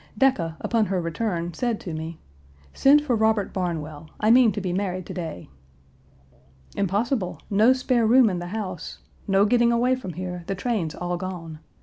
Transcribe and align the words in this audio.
Decca, 0.17 0.57
upon 0.61 0.87
her 0.87 0.99
return, 0.99 1.53
said 1.53 1.79
to 1.81 1.93
me: 1.93 2.17
'Send 2.73 3.03
for 3.03 3.15
Robert 3.15 3.53
Barnwell. 3.53 4.09
I 4.19 4.31
mean 4.31 4.51
to 4.53 4.59
be 4.59 4.73
married 4.73 5.05
to 5.05 5.13
day.'" 5.13 5.47
'Impossible. 6.75 7.39
No 7.51 7.71
spare 7.71 8.07
room 8.07 8.27
in 8.27 8.39
the 8.39 8.47
house. 8.47 8.97
No 9.27 9.45
getting 9.45 9.71
away 9.71 9.93
from 9.93 10.13
here; 10.13 10.43
the 10.47 10.55
trains 10.55 10.95
all 10.95 11.17
gone. 11.17 11.59